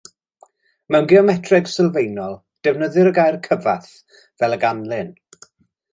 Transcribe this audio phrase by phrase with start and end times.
[0.93, 2.35] Mewn geometreg sylfaenol,
[2.69, 3.93] defnyddir y gair cyfath
[4.23, 5.13] fel a ganlyn.